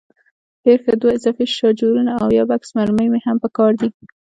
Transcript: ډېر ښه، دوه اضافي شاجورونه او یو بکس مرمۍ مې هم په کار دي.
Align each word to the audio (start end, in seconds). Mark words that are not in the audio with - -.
ډېر 0.63 0.79
ښه، 0.85 0.93
دوه 1.01 1.11
اضافي 1.17 1.45
شاجورونه 1.57 2.11
او 2.21 2.27
یو 2.37 2.45
بکس 2.51 2.69
مرمۍ 2.77 3.07
مې 3.13 3.19
هم 3.25 3.37
په 3.43 3.49
کار 3.57 3.71
دي. 3.79 3.89